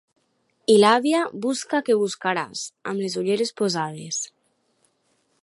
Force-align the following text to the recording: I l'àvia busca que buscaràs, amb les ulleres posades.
I 0.75 0.77
l'àvia 0.83 1.19
busca 1.43 1.81
que 1.89 1.97
buscaràs, 1.99 2.65
amb 2.93 3.05
les 3.05 3.19
ulleres 3.25 3.53
posades. 3.63 4.21